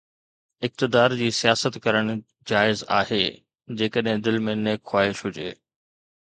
اقتدار 0.67 1.13
جي 1.19 1.27
سياست 1.39 1.77
ڪرڻ 1.83 2.09
جائز 2.53 2.83
آهي، 3.01 3.21
جيڪڏهن 3.83 4.27
دل 4.31 4.43
۾ 4.51 4.59
نيڪ 4.65 4.85
خواهش 4.93 5.25
هجي. 5.31 5.49